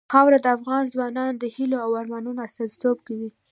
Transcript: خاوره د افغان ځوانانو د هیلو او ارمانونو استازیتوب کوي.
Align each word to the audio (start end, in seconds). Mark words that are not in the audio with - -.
خاوره 0.13 0.39
د 0.41 0.47
افغان 0.57 0.83
ځوانانو 0.93 1.35
د 1.41 1.45
هیلو 1.55 1.77
او 1.85 1.91
ارمانونو 2.01 2.43
استازیتوب 2.47 2.97
کوي. 3.07 3.29